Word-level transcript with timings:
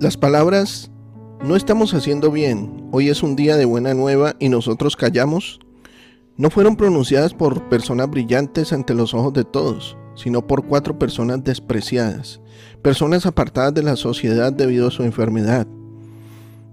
Las 0.00 0.16
palabras 0.16 0.92
no 1.44 1.56
estamos 1.56 1.92
haciendo 1.92 2.30
bien, 2.30 2.86
hoy 2.92 3.08
es 3.08 3.24
un 3.24 3.34
día 3.34 3.56
de 3.56 3.64
buena 3.64 3.94
nueva 3.94 4.36
y 4.38 4.48
nosotros 4.48 4.94
callamos, 4.94 5.58
no 6.36 6.50
fueron 6.50 6.76
pronunciadas 6.76 7.34
por 7.34 7.68
personas 7.68 8.08
brillantes 8.08 8.72
ante 8.72 8.94
los 8.94 9.12
ojos 9.12 9.32
de 9.32 9.42
todos, 9.42 9.96
sino 10.14 10.46
por 10.46 10.66
cuatro 10.66 11.00
personas 11.00 11.42
despreciadas, 11.42 12.40
personas 12.80 13.26
apartadas 13.26 13.74
de 13.74 13.82
la 13.82 13.96
sociedad 13.96 14.52
debido 14.52 14.86
a 14.86 14.92
su 14.92 15.02
enfermedad. 15.02 15.66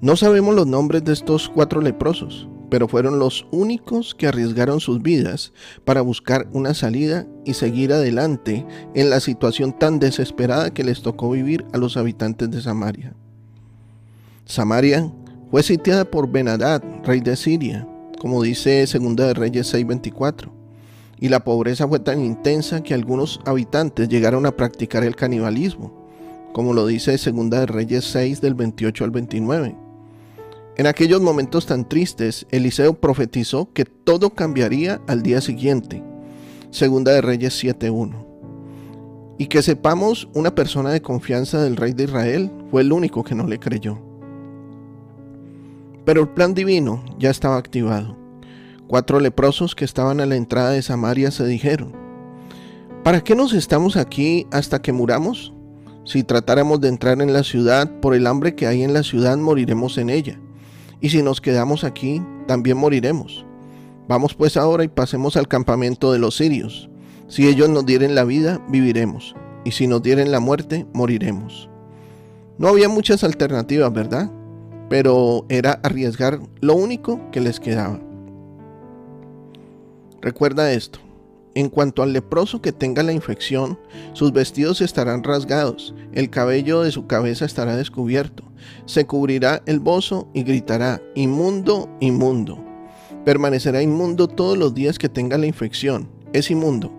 No 0.02 0.16
sabemos 0.16 0.54
los 0.54 0.68
nombres 0.68 1.04
de 1.04 1.14
estos 1.14 1.50
cuatro 1.50 1.82
leprosos, 1.82 2.48
pero 2.70 2.88
fueron 2.88 3.20
los 3.20 3.48
únicos 3.52 4.16
que 4.16 4.28
arriesgaron 4.28 4.80
sus 4.80 5.02
vidas 5.02 5.54
para 5.84 6.02
buscar 6.02 6.48
una 6.52 6.74
salida 6.74 7.28
y 7.46 7.54
seguir 7.54 7.94
adelante 7.94 8.66
en 8.94 9.10
la 9.10 9.20
situación 9.20 9.78
tan 9.78 10.00
desesperada 10.00 10.74
que 10.74 10.84
les 10.84 11.02
tocó 11.02 11.32
vivir 11.32 11.66
a 11.74 11.78
los 11.78 11.98
habitantes 11.98 12.50
de 12.52 12.62
Samaria. 12.62 13.14
Samaria 14.46 15.12
fue 15.52 15.64
sitiada 15.64 16.06
por 16.06 16.30
Benadad, 16.30 16.84
rey 17.04 17.20
de 17.20 17.36
Siria, 17.36 17.88
como 18.20 18.44
dice 18.44 18.86
2 18.86 19.16
de 19.16 19.34
Reyes 19.34 19.74
6:24, 19.74 20.52
y 21.20 21.30
la 21.30 21.44
pobreza 21.44 21.88
fue 21.88 22.00
tan 22.00 22.24
intensa 22.24 22.84
que 22.84 22.94
algunos 22.94 23.40
habitantes 23.46 24.10
llegaron 24.10 24.46
a 24.46 24.56
practicar 24.56 25.04
el 25.04 25.16
canibalismo, 25.16 26.06
como 26.54 26.74
lo 26.74 26.88
dice 26.88 27.18
2 27.18 27.50
de 27.50 27.66
Reyes 27.66 28.06
6 28.06 28.42
del 28.42 28.54
28 28.56 29.04
al 29.04 29.12
29. 29.12 29.85
En 30.78 30.88
aquellos 30.88 31.22
momentos 31.22 31.66
tan 31.66 31.88
tristes, 31.88 32.46
Eliseo 32.52 32.96
profetizó 32.96 33.72
que 33.72 33.86
todo 33.86 34.32
cambiaría 34.32 35.00
al 35.08 35.24
día 35.24 35.40
siguiente. 35.40 36.04
Segunda 36.70 37.14
de 37.14 37.22
Reyes 37.22 37.64
7.1. 37.64 38.26
Y 39.38 39.48
que 39.48 39.62
sepamos, 39.62 40.28
una 40.34 40.54
persona 40.54 40.90
de 40.92 41.02
confianza 41.02 41.62
del 41.62 41.78
rey 41.78 41.94
de 41.94 42.04
Israel 42.04 42.52
fue 42.72 42.82
el 42.82 42.92
único 42.92 43.24
que 43.24 43.36
no 43.36 43.48
le 43.48 43.58
creyó. 43.58 44.00
Pero 46.04 46.22
el 46.22 46.28
plan 46.30 46.54
divino 46.54 47.06
ya 47.18 47.30
estaba 47.30 47.56
activado. 47.56 48.18
Cuatro 48.88 49.22
leprosos 49.22 49.76
que 49.76 49.86
estaban 49.86 50.20
a 50.20 50.26
la 50.26 50.36
entrada 50.36 50.72
de 50.72 50.82
Samaria 50.82 51.32
se 51.32 51.46
dijeron, 51.46 51.94
¿para 53.02 53.24
qué 53.24 53.34
nos 53.34 53.54
estamos 53.54 53.96
aquí 53.96 54.46
hasta 54.52 54.82
que 54.82 54.92
muramos? 54.92 55.54
Si 56.04 56.24
tratáramos 56.24 56.82
de 56.82 56.90
entrar 56.90 57.22
en 57.22 57.32
la 57.32 57.44
ciudad, 57.44 57.90
por 58.02 58.14
el 58.14 58.28
hambre 58.28 58.56
que 58.56 58.68
hay 58.68 58.84
en 58.84 58.94
la 58.94 59.04
ciudad 59.04 59.38
moriremos 59.38 59.98
en 59.98 60.10
ella 60.10 60.40
y 61.02 61.10
si 61.10 61.22
nos 61.22 61.42
quedamos 61.42 61.84
aquí, 61.84 62.22
también 62.48 62.78
moriremos. 62.78 63.46
Vamos 64.08 64.34
pues 64.36 64.56
ahora 64.56 64.84
y 64.84 64.88
pasemos 64.88 65.36
al 65.36 65.48
campamento 65.48 66.12
de 66.12 66.20
los 66.20 66.36
sirios. 66.38 66.90
Si 67.28 67.48
ellos 67.48 67.70
nos 67.70 67.86
dieren 67.86 68.14
la 68.14 68.24
vida, 68.24 68.62
viviremos, 68.70 69.36
y 69.64 69.72
si 69.72 69.88
nos 69.88 70.04
dieren 70.04 70.32
la 70.32 70.40
muerte, 70.40 70.86
moriremos. 70.94 71.70
No 72.58 72.68
había 72.68 72.88
muchas 72.88 73.24
alternativas, 73.24 73.92
¿verdad? 73.92 74.30
Pero 74.90 75.46
era 75.50 75.80
arriesgar 75.84 76.40
lo 76.62 76.76
único 76.76 77.20
que 77.32 77.42
les 77.42 77.60
quedaba. 77.60 78.00
Recuerda 80.22 80.72
esto. 80.72 81.00
En 81.56 81.70
cuanto 81.70 82.04
al 82.04 82.14
leproso 82.14 82.62
que 82.62 82.74
tenga 82.74 83.02
la 83.02 83.14
infección, 83.14 83.80
sus 84.14 84.34
vestidos 84.34 84.82
estarán 84.82 85.24
rasgados, 85.24 85.96
el 86.12 86.30
cabello 86.30 86.82
de 86.82 86.92
su 86.92 87.08
cabeza 87.08 87.46
estará 87.46 87.78
descubierto, 87.78 88.44
se 88.86 89.06
cubrirá 89.06 89.62
el 89.66 89.80
bozo 89.80 90.28
y 90.34 90.44
gritará, 90.44 91.02
inmundo, 91.16 91.90
inmundo. 92.00 92.64
Permanecerá 93.24 93.82
inmundo 93.82 94.28
todos 94.28 94.58
los 94.58 94.74
días 94.74 95.00
que 95.00 95.10
tenga 95.10 95.38
la 95.38 95.48
infección, 95.48 96.10
es 96.34 96.52
inmundo. 96.52 96.92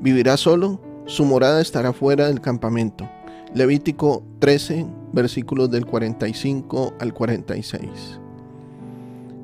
Vivirá 0.00 0.36
solo, 0.36 0.80
su 1.06 1.24
morada 1.24 1.60
estará 1.60 1.92
fuera 1.92 2.26
del 2.26 2.40
campamento. 2.40 3.08
Levítico 3.54 4.24
13, 4.40 4.86
versículos 5.12 5.70
del 5.70 5.86
45 5.86 6.94
al 6.98 7.12
46. 7.14 7.88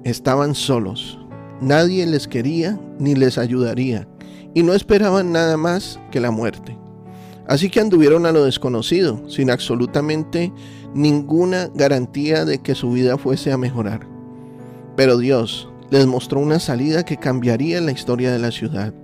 Estaban 0.04 0.54
solos, 0.54 1.18
nadie 1.60 2.06
les 2.06 2.26
quería 2.26 2.80
ni 2.98 3.14
les 3.14 3.38
ayudaría 3.38 4.08
y 4.54 4.62
no 4.62 4.74
esperaban 4.74 5.32
nada 5.32 5.56
más 5.56 6.00
que 6.10 6.20
la 6.20 6.30
muerte. 6.30 6.79
Así 7.46 7.70
que 7.70 7.80
anduvieron 7.80 8.26
a 8.26 8.32
lo 8.32 8.44
desconocido, 8.44 9.28
sin 9.28 9.50
absolutamente 9.50 10.52
ninguna 10.94 11.68
garantía 11.74 12.44
de 12.44 12.58
que 12.58 12.74
su 12.74 12.92
vida 12.92 13.18
fuese 13.18 13.52
a 13.52 13.58
mejorar. 13.58 14.06
Pero 14.96 15.18
Dios 15.18 15.68
les 15.90 16.06
mostró 16.06 16.40
una 16.40 16.60
salida 16.60 17.04
que 17.04 17.16
cambiaría 17.16 17.80
la 17.80 17.92
historia 17.92 18.32
de 18.32 18.38
la 18.38 18.50
ciudad. 18.50 18.94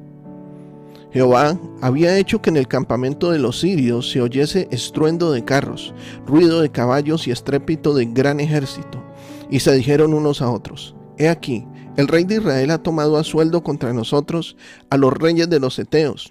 Jehová 1.12 1.58
había 1.80 2.18
hecho 2.18 2.42
que 2.42 2.50
en 2.50 2.56
el 2.56 2.68
campamento 2.68 3.30
de 3.30 3.38
los 3.38 3.60
sirios 3.60 4.10
se 4.10 4.20
oyese 4.20 4.68
estruendo 4.70 5.32
de 5.32 5.44
carros, 5.44 5.94
ruido 6.26 6.60
de 6.60 6.70
caballos 6.70 7.26
y 7.26 7.30
estrépito 7.30 7.94
de 7.94 8.06
gran 8.06 8.38
ejército. 8.38 9.02
Y 9.50 9.60
se 9.60 9.72
dijeron 9.74 10.12
unos 10.12 10.42
a 10.42 10.50
otros, 10.50 10.94
He 11.16 11.28
aquí, 11.28 11.66
el 11.96 12.08
rey 12.08 12.24
de 12.24 12.36
Israel 12.36 12.70
ha 12.70 12.82
tomado 12.82 13.16
a 13.16 13.24
sueldo 13.24 13.62
contra 13.62 13.94
nosotros 13.94 14.56
a 14.90 14.98
los 14.98 15.12
reyes 15.14 15.48
de 15.48 15.60
los 15.60 15.78
Eteos 15.78 16.30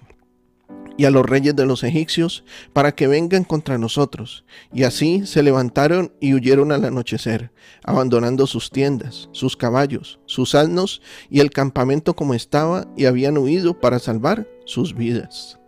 y 0.96 1.04
a 1.04 1.10
los 1.10 1.26
reyes 1.26 1.54
de 1.54 1.66
los 1.66 1.84
egipcios 1.84 2.44
para 2.72 2.92
que 2.92 3.06
vengan 3.06 3.44
contra 3.44 3.78
nosotros. 3.78 4.44
Y 4.72 4.84
así 4.84 5.26
se 5.26 5.42
levantaron 5.42 6.12
y 6.20 6.34
huyeron 6.34 6.72
al 6.72 6.84
anochecer, 6.84 7.52
abandonando 7.84 8.46
sus 8.46 8.70
tiendas, 8.70 9.28
sus 9.32 9.56
caballos, 9.56 10.18
sus 10.26 10.54
asnos 10.54 11.02
y 11.30 11.40
el 11.40 11.50
campamento 11.50 12.14
como 12.14 12.34
estaba, 12.34 12.86
y 12.96 13.04
habían 13.04 13.38
huido 13.38 13.78
para 13.80 13.98
salvar 13.98 14.48
sus 14.64 14.94
vidas. 14.94 15.58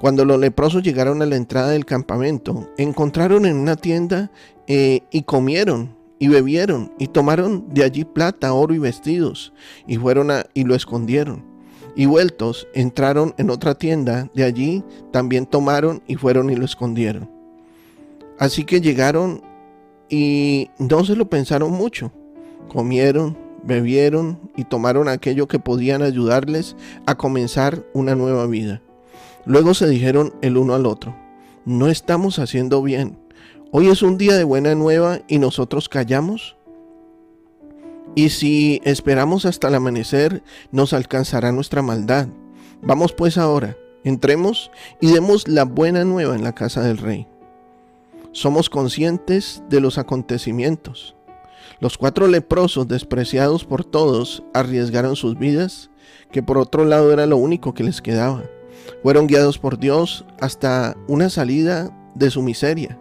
Cuando 0.00 0.24
los 0.24 0.38
leprosos 0.38 0.82
llegaron 0.82 1.22
a 1.22 1.26
la 1.26 1.36
entrada 1.36 1.70
del 1.70 1.84
campamento, 1.84 2.70
encontraron 2.78 3.46
en 3.46 3.56
una 3.56 3.76
tienda 3.76 4.30
eh, 4.68 5.00
y 5.10 5.22
comieron 5.22 5.96
y 6.20 6.28
bebieron 6.28 6.92
y 6.98 7.08
tomaron 7.08 7.72
de 7.72 7.84
allí 7.84 8.04
plata, 8.04 8.52
oro 8.52 8.74
y 8.74 8.78
vestidos 8.78 9.52
y 9.86 9.96
fueron 9.96 10.30
a, 10.30 10.46
y 10.54 10.64
lo 10.64 10.74
escondieron. 10.74 11.57
Y 11.98 12.06
vueltos 12.06 12.68
entraron 12.74 13.34
en 13.38 13.50
otra 13.50 13.74
tienda, 13.74 14.30
de 14.32 14.44
allí 14.44 14.84
también 15.10 15.46
tomaron 15.46 16.00
y 16.06 16.14
fueron 16.14 16.48
y 16.48 16.54
lo 16.54 16.64
escondieron. 16.64 17.28
Así 18.38 18.62
que 18.62 18.80
llegaron 18.80 19.42
y 20.08 20.70
no 20.78 21.04
se 21.04 21.16
lo 21.16 21.28
pensaron 21.28 21.72
mucho. 21.72 22.12
Comieron, 22.68 23.36
bebieron 23.64 24.38
y 24.56 24.62
tomaron 24.62 25.08
aquello 25.08 25.48
que 25.48 25.58
podían 25.58 26.02
ayudarles 26.02 26.76
a 27.04 27.16
comenzar 27.16 27.84
una 27.94 28.14
nueva 28.14 28.46
vida. 28.46 28.80
Luego 29.44 29.74
se 29.74 29.88
dijeron 29.88 30.32
el 30.40 30.56
uno 30.56 30.76
al 30.76 30.86
otro, 30.86 31.16
no 31.64 31.88
estamos 31.88 32.38
haciendo 32.38 32.80
bien 32.80 33.18
Hoy 33.70 33.88
es 33.88 34.00
un 34.00 34.16
día 34.16 34.34
de 34.38 34.44
buena 34.44 34.74
nueva 34.74 35.20
y 35.28 35.38
nosotros 35.38 35.90
callamos. 35.90 36.56
Y 38.14 38.30
si 38.30 38.80
esperamos 38.84 39.44
hasta 39.44 39.68
el 39.68 39.74
amanecer, 39.76 40.42
nos 40.72 40.92
alcanzará 40.92 41.52
nuestra 41.52 41.82
maldad. 41.82 42.28
Vamos 42.82 43.12
pues 43.12 43.38
ahora, 43.38 43.76
entremos 44.04 44.70
y 45.00 45.12
demos 45.12 45.48
la 45.48 45.64
buena 45.64 46.04
nueva 46.04 46.34
en 46.34 46.42
la 46.42 46.54
casa 46.54 46.82
del 46.82 46.98
rey. 46.98 47.26
Somos 48.32 48.70
conscientes 48.70 49.62
de 49.68 49.80
los 49.80 49.98
acontecimientos. 49.98 51.14
Los 51.80 51.96
cuatro 51.96 52.26
leprosos, 52.26 52.88
despreciados 52.88 53.64
por 53.64 53.84
todos, 53.84 54.42
arriesgaron 54.52 55.14
sus 55.14 55.38
vidas, 55.38 55.90
que 56.32 56.42
por 56.42 56.58
otro 56.58 56.84
lado 56.84 57.12
era 57.12 57.26
lo 57.26 57.36
único 57.36 57.74
que 57.74 57.84
les 57.84 58.02
quedaba. 58.02 58.42
Fueron 59.02 59.26
guiados 59.26 59.58
por 59.58 59.78
Dios 59.78 60.24
hasta 60.40 60.96
una 61.06 61.30
salida 61.30 61.96
de 62.14 62.30
su 62.30 62.42
miseria 62.42 62.98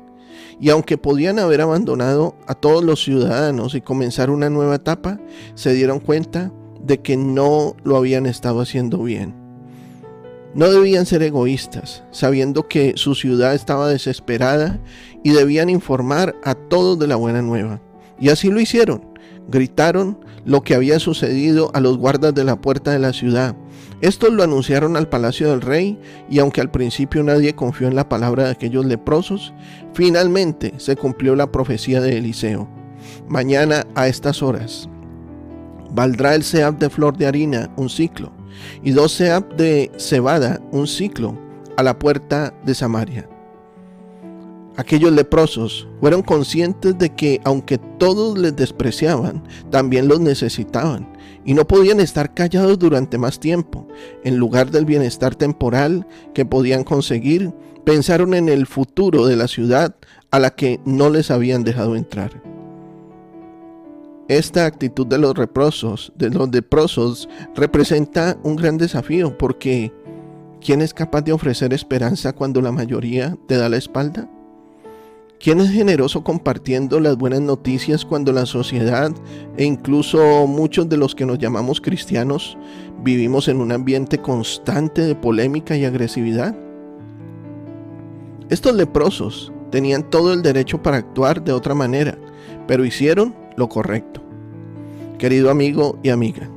y 0.59 0.69
aunque 0.69 0.97
podían 0.97 1.39
haber 1.39 1.61
abandonado 1.61 2.35
a 2.47 2.55
todos 2.55 2.83
los 2.83 3.03
ciudadanos 3.03 3.75
y 3.75 3.81
comenzar 3.81 4.29
una 4.29 4.49
nueva 4.49 4.75
etapa, 4.75 5.19
se 5.55 5.73
dieron 5.73 5.99
cuenta 5.99 6.51
de 6.81 6.99
que 6.99 7.17
no 7.17 7.75
lo 7.83 7.97
habían 7.97 8.25
estado 8.25 8.61
haciendo 8.61 9.03
bien. 9.03 9.35
No 10.53 10.71
debían 10.71 11.05
ser 11.05 11.21
egoístas, 11.21 12.03
sabiendo 12.11 12.67
que 12.67 12.93
su 12.95 13.13
ciudad 13.13 13.53
estaba 13.53 13.89
desesperada 13.89 14.79
y 15.23 15.31
debían 15.31 15.69
informar 15.69 16.35
a 16.43 16.55
todos 16.55 16.97
de 16.97 17.07
la 17.07 17.15
buena 17.15 17.41
nueva. 17.41 17.81
Y 18.19 18.29
así 18.29 18.49
lo 18.49 18.59
hicieron. 18.59 19.06
Gritaron 19.47 20.17
lo 20.45 20.61
que 20.61 20.75
había 20.75 20.99
sucedido 20.99 21.71
a 21.73 21.79
los 21.79 21.97
guardas 21.97 22.33
de 22.33 22.43
la 22.43 22.59
puerta 22.59 22.91
de 22.91 22.99
la 22.99 23.13
ciudad. 23.13 23.55
Estos 24.01 24.31
lo 24.31 24.43
anunciaron 24.43 24.95
al 24.95 25.09
palacio 25.09 25.49
del 25.49 25.61
rey 25.61 25.99
y 26.29 26.39
aunque 26.39 26.61
al 26.61 26.71
principio 26.71 27.23
nadie 27.23 27.55
confió 27.55 27.87
en 27.87 27.95
la 27.95 28.07
palabra 28.07 28.45
de 28.45 28.51
aquellos 28.51 28.85
leprosos, 28.85 29.53
finalmente 29.93 30.73
se 30.77 30.95
cumplió 30.95 31.35
la 31.35 31.51
profecía 31.51 31.99
de 31.99 32.17
Eliseo. 32.17 32.67
Mañana 33.27 33.87
a 33.95 34.07
estas 34.07 34.43
horas 34.43 34.89
valdrá 35.91 36.35
el 36.35 36.43
seab 36.43 36.77
de 36.77 36.89
flor 36.89 37.17
de 37.17 37.25
harina 37.25 37.71
un 37.77 37.89
ciclo 37.89 38.31
y 38.83 38.91
dos 38.91 39.13
seab 39.13 39.55
de 39.55 39.91
cebada 39.97 40.61
un 40.71 40.87
ciclo 40.87 41.37
a 41.77 41.83
la 41.83 41.97
puerta 41.97 42.53
de 42.65 42.75
Samaria. 42.75 43.36
Aquellos 44.77 45.11
leprosos 45.11 45.87
fueron 45.99 46.21
conscientes 46.21 46.95
de 46.99 47.09
que 47.09 47.41
aunque 47.43 47.79
todos 47.97 48.37
les 48.37 48.55
despreciaban, 48.55 49.43
también 49.71 50.07
los 50.07 50.19
necesitaban 50.19 51.11
y 51.43 51.55
no 51.55 51.65
podían 51.65 51.99
estar 51.99 52.35
callados 52.35 52.77
durante 52.77 53.17
más 53.17 53.39
tiempo. 53.39 53.87
En 54.23 54.37
lugar 54.37 54.69
del 54.69 54.85
bienestar 54.85 55.33
temporal 55.33 56.05
que 56.35 56.45
podían 56.45 56.83
conseguir, 56.83 57.53
pensaron 57.85 58.35
en 58.35 58.49
el 58.49 58.67
futuro 58.67 59.25
de 59.25 59.35
la 59.35 59.47
ciudad 59.47 59.95
a 60.29 60.37
la 60.37 60.51
que 60.51 60.79
no 60.85 61.09
les 61.09 61.31
habían 61.31 61.63
dejado 61.63 61.95
entrar. 61.95 62.43
Esta 64.27 64.67
actitud 64.67 65.07
de 65.07 65.17
los 65.17 65.35
leprosos, 65.37 66.11
de 66.17 66.29
los 66.29 66.51
leprosos, 66.51 67.27
representa 67.55 68.37
un 68.43 68.57
gran 68.57 68.77
desafío 68.77 69.35
porque 69.39 69.91
¿quién 70.61 70.81
es 70.81 70.93
capaz 70.93 71.21
de 71.21 71.31
ofrecer 71.31 71.73
esperanza 71.73 72.33
cuando 72.33 72.61
la 72.61 72.71
mayoría 72.71 73.35
te 73.47 73.57
da 73.57 73.69
la 73.69 73.77
espalda? 73.77 74.29
¿Quién 75.39 75.59
es 75.59 75.69
generoso 75.69 76.23
compartiendo 76.23 76.99
las 76.99 77.15
buenas 77.15 77.41
noticias 77.41 78.03
cuando 78.03 78.31
la 78.31 78.47
sociedad 78.47 79.11
e 79.55 79.65
incluso 79.65 80.47
muchos 80.47 80.89
de 80.89 80.97
los 80.97 81.13
que 81.13 81.27
nos 81.27 81.37
llamamos 81.37 81.79
cristianos 81.79 82.57
vivimos 83.03 83.47
en 83.47 83.57
un 83.57 83.71
ambiente 83.71 84.17
constante 84.17 85.01
de 85.01 85.13
polémica 85.13 85.77
y 85.77 85.85
agresividad? 85.85 86.55
Estos 88.49 88.73
leprosos 88.73 89.51
tenían 89.69 90.09
todo 90.09 90.33
el 90.33 90.41
derecho 90.41 90.81
para 90.81 90.97
actuar 90.97 91.43
de 91.43 91.51
otra 91.51 91.75
manera, 91.75 92.17
pero 92.67 92.83
hicieron 92.83 93.35
lo 93.57 93.69
correcto. 93.69 94.23
Querido 95.19 95.51
amigo 95.51 95.99
y 96.01 96.09
amiga, 96.09 96.49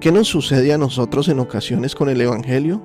¿qué 0.00 0.12
nos 0.12 0.28
sucede 0.28 0.72
a 0.72 0.78
nosotros 0.78 1.28
en 1.28 1.40
ocasiones 1.40 1.94
con 1.94 2.08
el 2.08 2.22
Evangelio? 2.22 2.80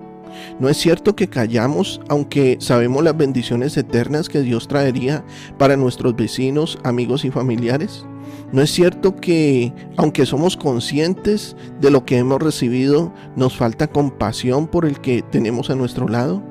¿No 0.60 0.70
es 0.70 0.78
cierto 0.78 1.16
que 1.16 1.28
callamos 1.28 2.02
aunque 2.08 2.58
sabemos 2.60 3.04
las 3.04 3.18
bendiciones 3.18 3.76
eternas 3.78 4.30
que 4.30 4.42
Dios 4.42 4.68
traería 4.68 5.24
para 5.58 5.78
nuestros 5.78 6.16
vecinos, 6.16 6.78
amigos 6.84 7.26
y 7.26 7.32
familiares? 7.32 8.06
¿No 8.52 8.62
es 8.62 8.72
cierto 8.72 9.16
que 9.16 9.74
aunque 9.98 10.26
somos 10.26 10.58
conscientes 10.58 11.56
de 11.80 11.90
lo 11.90 12.06
que 12.06 12.18
hemos 12.18 12.42
recibido, 12.42 13.14
nos 13.36 13.56
falta 13.56 13.88
compasión 13.88 14.68
por 14.68 14.86
el 14.86 15.00
que 15.00 15.22
tenemos 15.22 15.70
a 15.70 15.76
nuestro 15.76 16.08
lado? 16.08 16.44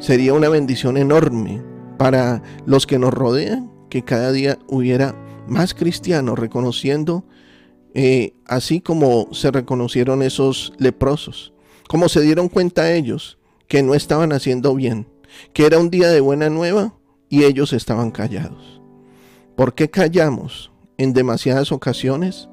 Sería 0.00 0.34
una 0.34 0.48
bendición 0.48 0.96
enorme 0.96 1.62
para 1.98 2.42
los 2.66 2.86
que 2.86 2.98
nos 2.98 3.14
rodean 3.14 3.70
que 3.88 4.02
cada 4.02 4.32
día 4.32 4.58
hubiera 4.66 5.14
más 5.46 5.72
cristianos 5.72 6.38
reconociendo, 6.38 7.24
eh, 7.94 8.34
así 8.46 8.80
como 8.80 9.28
se 9.32 9.52
reconocieron 9.52 10.22
esos 10.22 10.72
leprosos 10.78 11.53
como 11.88 12.08
se 12.08 12.20
dieron 12.20 12.48
cuenta 12.48 12.92
ellos 12.92 13.38
que 13.68 13.82
no 13.82 13.94
estaban 13.94 14.32
haciendo 14.32 14.74
bien, 14.74 15.06
que 15.52 15.66
era 15.66 15.78
un 15.78 15.90
día 15.90 16.08
de 16.08 16.20
buena 16.20 16.50
nueva 16.50 16.94
y 17.28 17.44
ellos 17.44 17.72
estaban 17.72 18.10
callados. 18.10 18.80
¿Por 19.56 19.74
qué 19.74 19.90
callamos 19.90 20.72
en 20.98 21.12
demasiadas 21.12 21.72
ocasiones? 21.72 22.48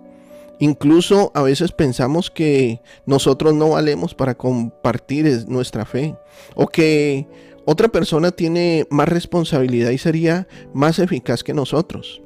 Incluso 0.60 1.32
a 1.34 1.42
veces 1.42 1.72
pensamos 1.72 2.30
que 2.30 2.82
nosotros 3.08 3.54
no 3.56 3.70
valemos 3.70 4.14
para 4.14 4.36
compartir 4.36 5.46
nuestra 5.48 5.86
fe 5.86 6.16
o 6.54 6.68
que 6.68 7.28
otra 7.66 7.88
persona 7.88 8.32
tiene 8.32 8.86
más 8.90 9.10
responsabilidad 9.10 9.90
y 9.92 9.98
sería 9.98 10.48
más 10.74 11.00
eficaz 11.00 11.44
que 11.44 11.54
nosotros. 11.54 12.22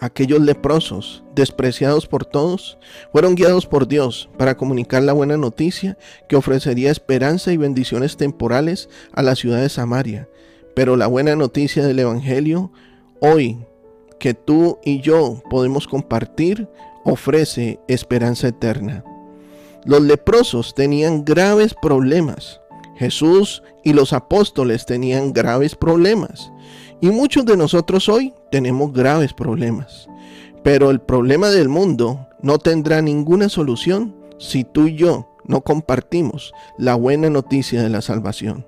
Aquellos 0.00 0.40
leprosos, 0.40 1.24
despreciados 1.34 2.06
por 2.06 2.26
todos, 2.26 2.78
fueron 3.12 3.34
guiados 3.34 3.66
por 3.66 3.88
Dios 3.88 4.28
para 4.36 4.56
comunicar 4.56 5.02
la 5.02 5.14
buena 5.14 5.38
noticia 5.38 5.96
que 6.28 6.36
ofrecería 6.36 6.90
esperanza 6.90 7.52
y 7.52 7.56
bendiciones 7.56 8.18
temporales 8.18 8.90
a 9.12 9.22
la 9.22 9.34
ciudad 9.34 9.62
de 9.62 9.70
Samaria. 9.70 10.28
Pero 10.74 10.96
la 10.96 11.06
buena 11.06 11.34
noticia 11.34 11.86
del 11.86 11.98
Evangelio, 11.98 12.70
hoy 13.20 13.64
que 14.18 14.34
tú 14.34 14.78
y 14.84 15.00
yo 15.00 15.42
podemos 15.48 15.86
compartir, 15.86 16.68
ofrece 17.04 17.80
esperanza 17.88 18.48
eterna. 18.48 19.02
Los 19.86 20.02
leprosos 20.02 20.74
tenían 20.74 21.24
graves 21.24 21.74
problemas. 21.80 22.60
Jesús 22.96 23.62
y 23.84 23.92
los 23.92 24.12
apóstoles 24.12 24.84
tenían 24.84 25.32
graves 25.32 25.74
problemas. 25.74 26.50
Y 27.00 27.10
muchos 27.10 27.44
de 27.44 27.56
nosotros 27.56 28.08
hoy 28.08 28.32
tenemos 28.50 28.92
graves 28.92 29.32
problemas. 29.32 30.08
Pero 30.62 30.90
el 30.90 31.00
problema 31.00 31.50
del 31.50 31.68
mundo 31.68 32.26
no 32.42 32.58
tendrá 32.58 33.02
ninguna 33.02 33.48
solución 33.48 34.14
si 34.38 34.64
tú 34.64 34.86
y 34.86 34.96
yo 34.96 35.28
no 35.44 35.60
compartimos 35.60 36.52
la 36.78 36.94
buena 36.94 37.30
noticia 37.30 37.82
de 37.82 37.90
la 37.90 38.00
salvación. 38.00 38.66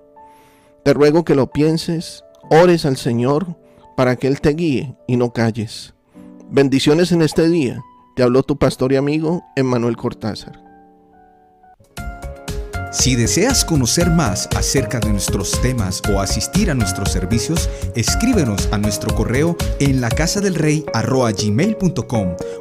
Te 0.84 0.94
ruego 0.94 1.24
que 1.24 1.34
lo 1.34 1.50
pienses, 1.50 2.24
ores 2.50 2.86
al 2.86 2.96
Señor 2.96 3.56
para 3.96 4.16
que 4.16 4.28
Él 4.28 4.40
te 4.40 4.50
guíe 4.50 4.96
y 5.06 5.16
no 5.16 5.32
calles. 5.32 5.94
Bendiciones 6.50 7.12
en 7.12 7.22
este 7.22 7.48
día. 7.48 7.80
Te 8.14 8.22
habló 8.22 8.42
tu 8.42 8.58
pastor 8.58 8.92
y 8.92 8.96
amigo 8.96 9.42
Emmanuel 9.56 9.96
Cortázar. 9.96 10.67
Si 12.90 13.16
deseas 13.16 13.66
conocer 13.66 14.08
más 14.10 14.48
acerca 14.56 14.98
de 14.98 15.10
nuestros 15.10 15.60
temas 15.60 16.00
o 16.10 16.20
asistir 16.20 16.70
a 16.70 16.74
nuestros 16.74 17.12
servicios, 17.12 17.68
escríbenos 17.94 18.68
a 18.72 18.78
nuestro 18.78 19.14
correo 19.14 19.56
en 19.78 20.00
la 20.00 20.08
del 20.40 20.54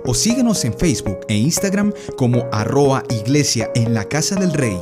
o 0.05 0.13
síguenos 0.13 0.65
en 0.65 0.77
Facebook 0.77 1.19
e 1.29 1.35
Instagram 1.37 1.93
como 2.17 2.45
arroa 2.51 3.03
iglesia 3.09 3.71
en 3.73 3.93
la 3.93 4.03
casa 4.03 4.35
del 4.35 4.51
rey. 4.53 4.77